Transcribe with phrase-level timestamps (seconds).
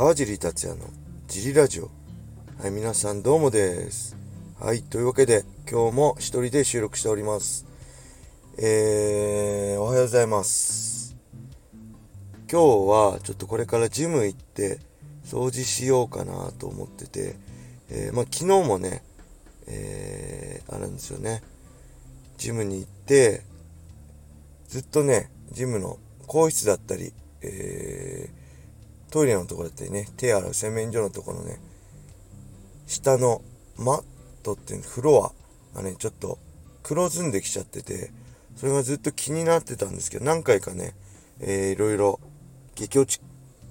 [0.00, 0.86] 川尻達也の
[1.28, 1.90] ジリラジオ。
[2.58, 4.16] はい、皆さんどうもです。
[4.58, 7.66] はい、というわけで今日も一人で収録しております。
[8.56, 11.14] えー、おはようございます。
[12.50, 14.78] 今日はちょっとこれからジム行って
[15.22, 17.36] 掃除しようかなと思ってて、
[17.90, 19.02] えー、まあ昨日もね、
[19.66, 21.42] えー、あるんですよね。
[22.38, 23.42] ジムに行って、
[24.66, 27.12] ずっとね、ジムの更衣室だったり、
[27.42, 28.39] えー、
[29.10, 31.58] トイレのところだったりね、手洗う洗面所のところね、
[32.86, 33.42] 下の
[33.76, 34.04] マッ
[34.42, 35.32] トっていうフロ
[35.74, 36.38] アがね、ちょっと
[36.82, 38.10] 黒ずんできちゃってて、
[38.56, 40.94] それがずっと気になってたんですけど、何回かね、
[41.40, 42.20] えー、いろいろ、
[42.74, 43.20] 激落ち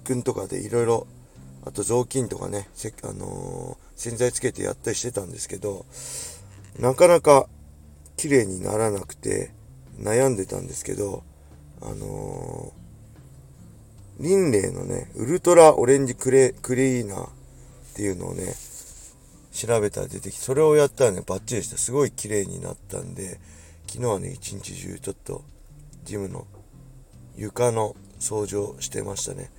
[0.04, 1.06] くんとかでいろいろ、
[1.64, 5.84] あと雑巾とかね、せあのー、洗剤つけてやったりしてたんですけど、
[6.78, 7.48] なかなか
[8.16, 9.52] 綺麗にならなくて
[9.98, 11.22] 悩んでたんですけど、
[11.82, 12.79] あのー、
[14.20, 17.30] リンレイのね、ウルトラオレンジクレクリーナーっ
[17.94, 18.54] ていうのをね、
[19.50, 21.78] 調べたら出てきて、それをやったらね、バッチリした。
[21.78, 23.40] すごい綺麗になったんで、
[23.88, 25.42] 昨日はね、一日中ちょっと、
[26.04, 26.46] ジムの
[27.34, 29.50] 床の掃除をしてましたね。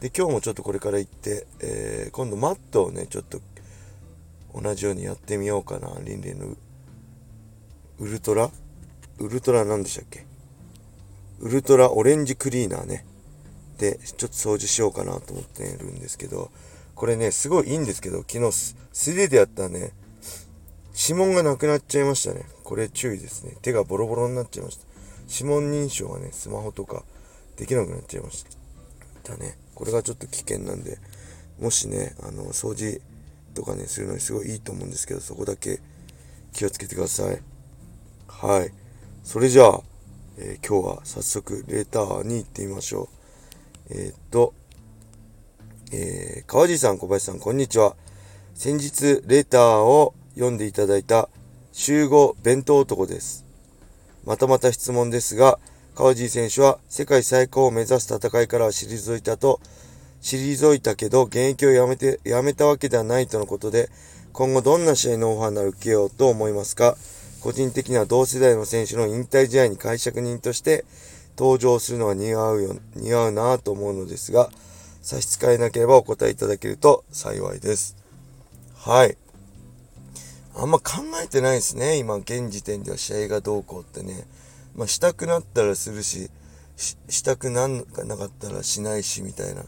[0.00, 3.40] で、今日もちょっとこれから行って、えー、今度マットをね、ちょっと
[4.54, 5.90] 同じようにやってみようかな。
[6.04, 6.48] リンレイの
[7.98, 8.50] ウルトラ？
[9.18, 10.26] ウルトラ何でしたっけ？
[11.40, 13.06] ウルトラオレンジクリーナーね。
[13.78, 16.50] で、ちょっと掃除しようかなと思ってるんですけど、
[16.94, 18.52] これね、すごいいいんですけど、昨日
[18.92, 19.92] 素手でやったね、
[20.96, 22.46] 指紋がなくなっちゃいましたね。
[22.62, 23.56] これ注意ですね。
[23.62, 24.86] 手がボロボロになっちゃいました。
[25.28, 27.02] 指紋認証がね、スマホとか
[27.56, 28.44] できなくなっちゃいまし
[29.24, 29.32] た。
[29.32, 29.58] だね。
[29.74, 30.98] これがちょっと危険なんで、
[31.60, 33.00] もしね、あの、掃除
[33.54, 35.80] とかね、するのにすごいいいと思うんですけど、そこだけ
[36.52, 37.42] 気をつけてください。
[38.28, 38.72] はい。
[39.24, 39.80] それじゃあ、
[40.38, 43.13] えー、今日は早速レーターに行ってみましょう。
[43.90, 44.54] えー、っと、
[45.92, 47.96] えー、川地さん、小林さん、こんにちは。
[48.54, 51.28] 先日、レターを読んでいただいた
[51.72, 53.44] 集合弁当男です。
[54.24, 55.58] またまた質問ですが、
[55.94, 59.60] 川地選手は世界最高を目指す戦いからは退いたと、
[60.22, 63.90] 退いたけど、現役をやめて、やめたわけではないとのことで、
[64.32, 66.96] 今後どんな試合のオファーなら受けようと思いますか？
[67.42, 70.86] 個人的には同世代の選手の引退試合に解釈人として
[71.36, 74.50] 登場するのは似合うよ、似合うなと思うのですが、
[75.02, 77.96] 差し支えなければお答えいただけると幸いです。
[78.76, 79.16] はい。
[80.56, 81.96] あんま考えてないですね。
[81.96, 84.26] 今、現時点では試合がどうこうってね。
[84.76, 86.30] まあ、したくなったらするし、
[86.76, 89.64] ししたくなんかなかったらしないし、みたいな。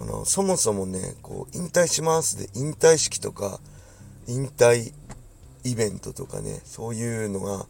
[0.00, 3.60] あの、そもそもね、こう、引退しますで、引退式とか、
[4.26, 4.92] 引退
[5.64, 7.66] イベントとかね、そういうのが好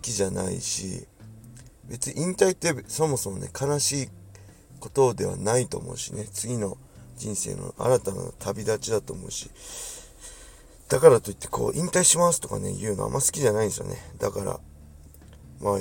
[0.00, 1.06] きじゃないし、
[1.88, 4.08] 別に引退ってそもそもね、悲しい
[4.80, 6.76] ことではないと思うしね、次の
[7.16, 9.50] 人生の新たな旅立ちだと思うし、
[10.88, 13.96] だからといってこう、引退しますとかね、言うのあんま好きじゃないんですよね。
[14.18, 14.60] だから、
[15.60, 15.78] まあ、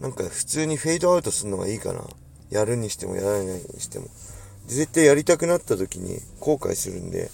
[0.00, 2.04] なんか普通にフェードアウトするのがいいかな。
[2.50, 4.08] やるにしてもやらないにしても。
[4.66, 7.30] 絶対やりたくなった時に後悔するんで、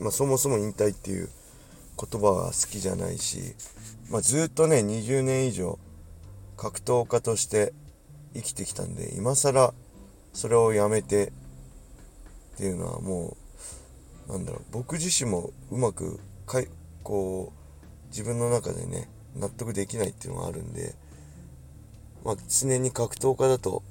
[0.00, 1.28] まあそもそも引退っていう
[1.98, 3.54] 言葉は好きじゃないし、
[4.10, 5.78] まあずっとね、20年以上
[6.56, 7.72] 格闘家として
[8.34, 9.74] 生きてきたんで、今更
[10.32, 13.36] それをやめてっていうのはも
[14.28, 16.68] うなんだろう僕自身もうまくかい
[17.02, 20.94] こう自分の中でね納得できないっていうのがあるんで、
[22.24, 23.82] まあ、常に格闘家だと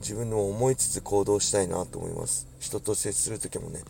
[0.00, 2.48] 自分でも思いつつ行動したいなと思います。
[2.58, 3.80] 人と接する時もね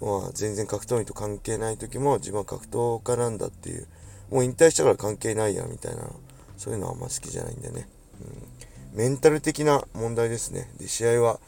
[0.00, 3.86] まあ全然格闘技と関係ない時も自分は格闘家なんだっていう
[4.30, 6.10] もう引退したから関係ないやみたいな
[6.56, 7.88] そういうのはあんま好きじゃないんでね、
[8.20, 10.70] うんメンタル的な問題ですね。
[10.78, 11.40] で、試合は、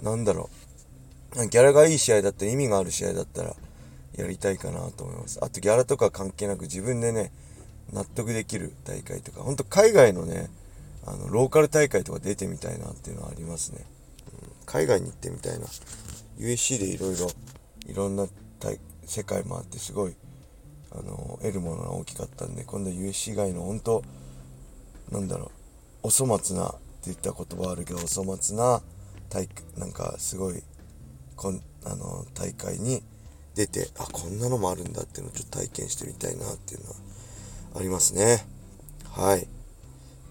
[0.00, 0.48] なんだろ
[1.36, 1.48] う。
[1.48, 3.56] ギャラがいい試合だったら、意味がある試合だったら、
[4.16, 5.40] やりたいかなと思います。
[5.42, 7.32] あと、ギャラとか関係なく自分でね、
[7.92, 10.48] 納得できる大会とか、ほんと海外のね、
[11.04, 13.84] あの、ローカル大会とか出てみたいなっていうのはありますね。
[14.32, 15.66] うん、海外に行ってみたいな。
[16.38, 17.28] USC でいろいろ、
[17.88, 18.28] いろんな
[19.04, 20.14] 世界もあってすごい、
[20.92, 24.04] あの、得るものが大きかったんで、今度は USC 以外の本当
[25.10, 25.52] なんだろ
[26.02, 28.82] う、お粗末なって言った言葉あるけどお粗末な
[29.28, 30.62] 大なんかすごい
[31.36, 33.02] こんあの大会に
[33.54, 36.96] 出てあこんなのもあるんだっていうのをちょっと体験してみたいなっていうのは
[37.76, 38.46] ありますね。
[39.10, 39.46] はい。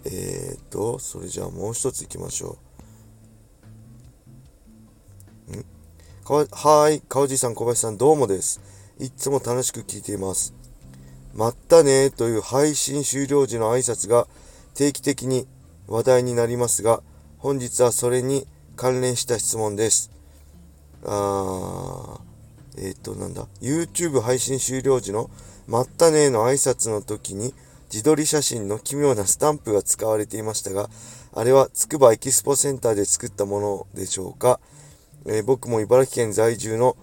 [0.06, 2.58] えーとそれじゃあもう一ついきましょ
[5.50, 5.58] う。
[5.58, 5.66] ん？
[6.26, 7.02] かはい。
[7.08, 8.60] 川地さん小林さんどうもです。
[9.00, 10.54] いつも楽しく聞いています。
[11.34, 14.28] まったねという配信終了時の挨拶が
[14.74, 15.48] 定期的に
[15.88, 17.02] 話題になりますが、
[17.38, 20.12] 本日はそれに関連した質問です。
[21.06, 22.34] あー
[22.78, 25.30] えっ、ー、と、なんだ、YouTube 配信終了時の
[25.68, 27.54] まったねーの挨拶の時に
[27.92, 30.90] 自撮り写真の奇妙なスタンプが使われていましたが、
[31.34, 34.60] あれはつくばエキスポセンターで作ったものでしょうか。
[35.26, 36.98] えー、僕も茨城県在住の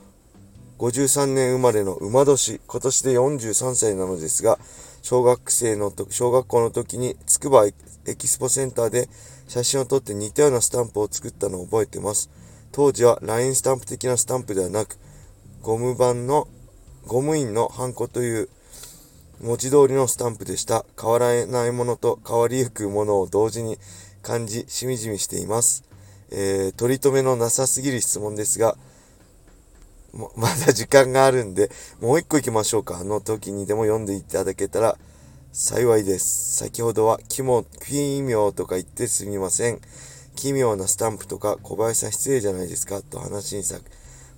[0.78, 4.58] 53年生まれの馬年、今年で43歳なのですが、
[5.02, 7.73] 小学生の時、小学校の時につくばエ
[8.17, 9.08] キスポセンターで
[9.49, 12.31] 写真を撮って似たようなスタンプを作ったのを覚えてます。
[12.73, 14.99] 当時は LINE スタンプ的なスタンプではなく、
[15.62, 16.49] ゴム版の、
[17.06, 18.49] ゴム印のハンコという
[19.41, 20.85] 文字通りのスタンプでした。
[21.00, 23.79] 変わらないものと変わりゆくものを同時に
[24.23, 25.82] 感じ、しみじみしています。
[26.31, 28.76] えー、取り留めのなさすぎる質問ですが、
[30.36, 31.70] まだ時間があるんで、
[32.00, 32.98] もう一個行きましょうか。
[32.98, 34.98] あの時にでも読んでいただけたら
[35.52, 36.56] 幸いです。
[36.56, 39.80] 先ほどは奇も、奇妙とか言ってすみません。
[40.36, 43.78] 奇妙なスタンプとか小林さん失礼じゃないですかと話にさ、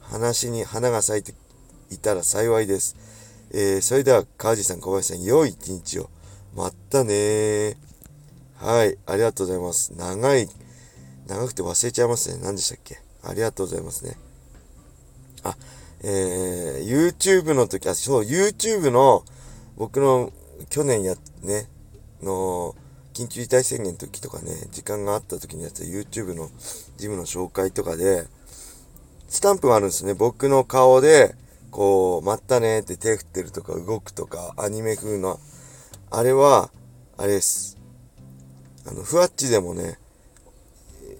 [0.01, 1.35] 話に花が咲いて
[1.91, 2.97] いたら幸いです。
[3.51, 6.11] えー、それでは川地さん小林さん良い一日を。
[6.55, 7.77] まったね
[8.57, 9.93] はい、ありがとうございます。
[9.97, 10.49] 長い、
[11.27, 12.41] 長くて忘れちゃいますね。
[12.43, 13.01] 何でしたっけ？
[13.23, 14.17] ありがとうございますね。
[15.45, 15.57] あ、
[16.03, 19.25] えー、YouTube の時、あ、そう、YouTube の
[19.77, 20.33] 僕の
[20.71, 21.69] 去年や、ね、
[22.23, 22.75] の、
[23.15, 26.51] 緊急事態宣言の時とかね、時間があった時にやった YouTube の
[26.97, 28.27] ジムの紹介とかで、
[29.29, 30.15] スタンプがあるんですね。
[30.15, 31.35] 僕の顔で、
[31.71, 35.41] こう、まったねって手振ってるとか動くとか、アニメ風の。
[36.11, 36.71] あれは、
[37.17, 37.79] あれです。
[38.87, 39.99] あの、ふわっちでもね、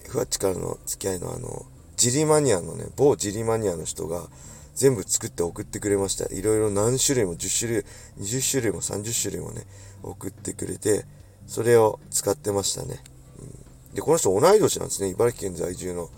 [0.09, 1.65] ふわっちからの付き合いのあの、
[2.03, 4.29] ジリマニアのね、某ジリマニアの人が、
[4.75, 6.25] 全部作って送ってくれました。
[6.35, 7.85] いろいろ何種類も10種類、
[8.19, 9.63] 20種類も30種類もね、
[10.03, 11.05] 送ってくれて、
[11.47, 12.99] それを使ってましたね。
[13.39, 15.11] うん、で、この人同い年なんですね。
[15.11, 16.11] 茨城県在住の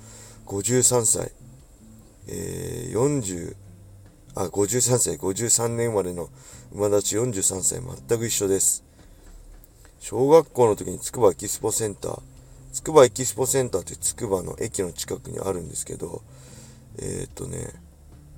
[0.47, 1.33] 53歳。
[2.29, 3.55] えー、40、
[4.37, 6.31] あ、53歳、53年生まれの
[6.73, 8.83] 馬立ち43歳、全く一緒です。
[10.01, 12.23] 小学校の時につくばエキスポセンター、
[12.75, 16.23] つくばエキスポセンターってつくばの駅の近くにあるんですけど、
[16.99, 17.69] えー、っとね、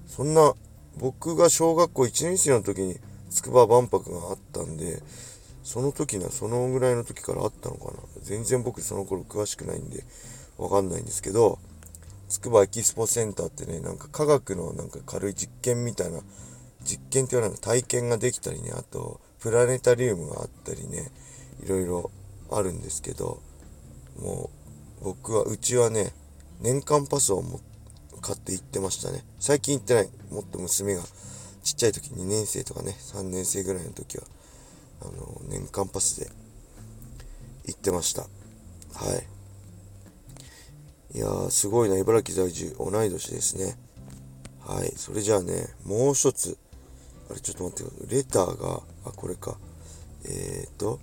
[0.06, 0.53] そんな、
[0.99, 2.99] 僕が小学校1年生の時に
[3.31, 5.03] 筑波万博があったんで、
[5.65, 7.93] その時な、そのぐらいの時からあったのかな。
[8.21, 10.05] 全然僕その頃詳しくないんで、
[10.59, 11.59] わかんないんですけど、
[12.29, 16.21] 筑波エキスポセンターってね、なんか科学のなんか軽い実験みたいな、
[16.85, 21.11] 実験っていうのは体験ができたりね、あと、プラネタリウムがあったりね、
[21.65, 22.11] いろいろ
[22.50, 23.41] あるんですけど、
[25.26, 26.12] 僕は、うちはね、
[26.61, 27.67] 年間パスを持って、
[28.20, 29.25] 買って行ってましたね。
[29.40, 30.08] 最近行ってない。
[30.31, 31.02] もっと娘が
[31.64, 34.25] ちっちゃい時2年生とかね、3年生ぐらいの時は、
[35.02, 36.31] あの、年間パスで
[37.67, 38.23] 行ってました。
[38.23, 38.28] は
[41.12, 41.19] い。
[41.19, 41.99] いやー、すごいな。
[41.99, 43.76] 茨城在住、同い年ですね。
[44.64, 44.93] はい。
[44.96, 46.56] それじゃあね、もう一つ。
[47.31, 48.17] あれ、ちょっと待ってください。
[48.17, 49.58] レターが、あ、これか。
[50.25, 51.00] えーと、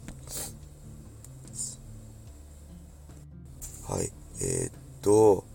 [3.94, 4.12] はい。
[4.42, 5.46] えーと、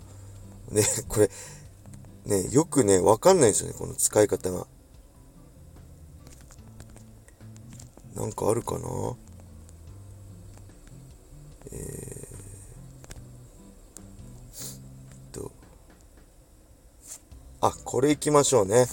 [0.70, 1.29] ね、 これ、
[2.25, 4.69] ね、よくね、わかんないんですよね、この使い方が。
[8.14, 8.88] なんかあるかな？
[11.73, 15.51] えー、と。
[17.60, 18.86] あ、これ行きましょうね。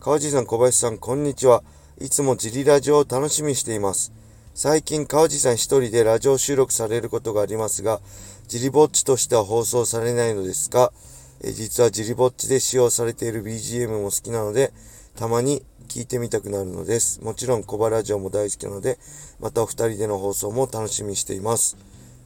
[0.00, 1.62] 川地さん、小林さん、こんにちは。
[1.98, 4.15] いつもジリラジオを楽しみにしています。
[4.58, 8.00] 最近、川地さん一人でラジオ収録されることがありますが、
[8.48, 10.94] ジリぼっちとしては放送されないのですか
[11.42, 14.72] え実はジリぼっちで使用されている BGM も好きなので、
[15.14, 17.22] たまに聞いてみたくなるのです。
[17.22, 18.98] もちろん、コバラジオも大好きなので、
[19.40, 21.76] またお二人での放送も楽しみにしています。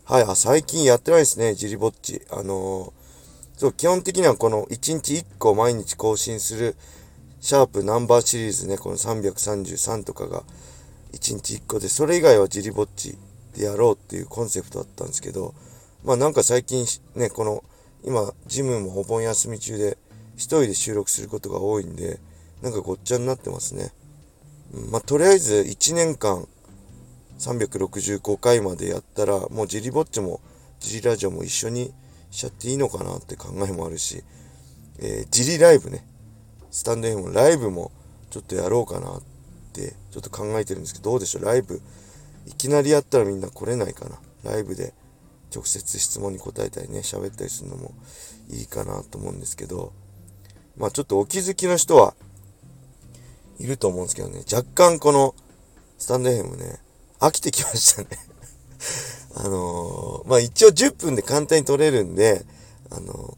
[0.05, 2.23] はい、あ、最近やってないですね、ジリぼっち。
[2.31, 6.77] あのー、そう、基本的にはこの1日1個毎日更新する、
[7.41, 10.45] シャープナンバーシリーズね、この333とかが
[11.21, 13.19] 1日1個で、それ以外はジリぼっち
[13.57, 15.55] でやろうっていうコンセプトだったんですけど、
[16.05, 17.63] まあなんか最近ね、この
[18.03, 19.99] 今、ジムもお盆休み中で、
[20.37, 22.19] 一人で収録することが多いんで、
[22.63, 23.93] なんかごっちゃになってますね。
[24.91, 26.47] まあ、とりあえず1年間
[27.39, 30.41] 365回までやったら、もうジリぼっちも
[30.79, 31.93] ジリラジオも一緒に
[32.31, 34.23] しちゃっていいのかなって考えもあるし、
[34.99, 36.07] えー、ジリライブね、
[36.71, 37.91] スタンド F ライブも
[38.31, 39.23] ちょっとやろうかなっ
[39.71, 41.45] ってちょっと考えてるんですけど、どうでしょう？
[41.45, 41.81] ライブ、
[42.47, 44.19] いきなりやったらみんな来れないかな？
[44.45, 44.93] ライブで
[45.55, 47.93] 直接質問に答えたりね、喋ったりするのも
[48.51, 49.93] いいかなと思うんですけど、
[50.77, 52.15] まあちょっとお気づきの人は
[53.59, 55.35] いると思うんですけどね、若干この
[55.99, 56.79] スタンド FM ね、
[57.21, 58.09] 飽きてきましたね。
[59.37, 62.45] あのー、まあ一応10分で簡単に撮れるんで、
[62.91, 63.37] あの、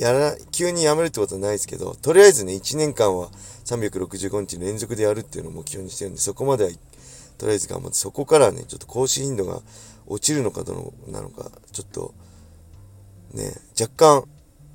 [0.00, 3.30] やら、急にやめるってことはないですけど、とりあえずね、1年間は
[3.64, 6.70] 365日連続でやるっていうのを目標にしてるんで、そこまでは、
[7.38, 9.60] とりあえず頑張って、そこからね、ちょっと更新頻度が
[10.06, 12.14] 落ちるのかどうなのか、ちょっと、
[13.34, 14.28] ね、若干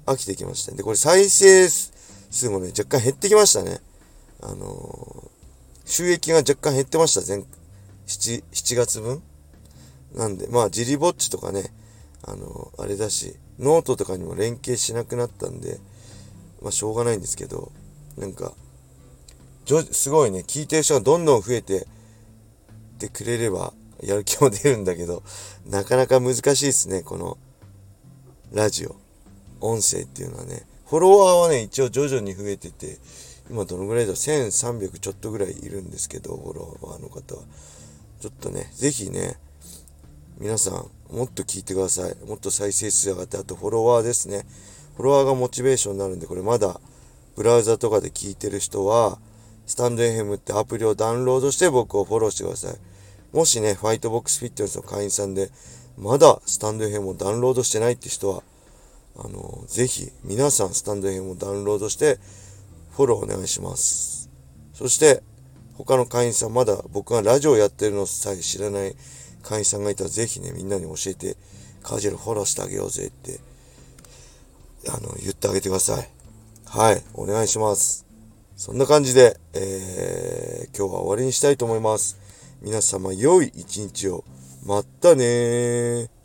[0.06, 0.72] 飽きてきました。
[0.74, 3.80] で、これ再生数もね、若干減ってきましたね。
[4.42, 7.46] あのー、収益が若干減ってました、前、
[8.08, 9.22] 7、7月分
[10.14, 11.74] なんで、まあ、ジリぼっちとかね、
[12.24, 15.80] あのー、あれだし、ノートとかにも連携しなくなったんで、
[16.62, 17.72] まあ、しょうがないんですけど、
[18.18, 18.54] なんか、
[19.92, 21.86] すごいね、聞いてる人がどんどん増えてっ
[22.98, 25.24] てくれれば、やる気も出るんだけど、
[25.66, 27.38] なかなか難しいですね、この、
[28.54, 28.96] ラジオ。
[29.60, 30.66] 音声っていうのはね。
[30.86, 33.00] フォロワーはね、一応徐々に増えてて、
[33.50, 37.44] 今どのぐらいだ ?1300 ちょっとぐらいいるんですけど、フォロワーの方は。
[38.20, 39.38] ちょっとね、ぜひね、
[40.38, 42.16] 皆さん、もっと聞いてください。
[42.28, 44.46] もっと再生数上がって、あとフォロワーですね。
[44.96, 46.82] フォロワーがモチベーションになるんで、これまだ、
[47.36, 49.20] ブラウザとかで聞いてる人は、
[49.68, 52.76] スタンド FM ってアプリをダウンロードして僕をフォローしてください。
[53.32, 55.52] もしね、ファイトボックスフィットネスの会員さんで、
[55.98, 58.42] まだスタンド FM をダウンロードしてないって人は、
[59.16, 62.18] あの、ぜひ、皆さんスタンド FM をダウンロードして、
[62.92, 64.32] フォローお願いします。
[64.74, 65.22] そして、
[65.76, 68.96] 他の会員さん、まだ僕がラジオやってるのさえ知らない
[69.44, 71.38] 会員さんがいたら、ぜひね、みんなに教えて、
[71.84, 73.40] カジュアルフォローしてあげようぜって、
[74.90, 76.10] あの、言ってあげてください。
[76.66, 78.06] はい、お願いします。
[78.56, 82.18] そんな感じで、えー、今日は終わりにしたいと思います。
[82.62, 84.24] 皆様、良い一日を。
[84.66, 86.23] まったねー。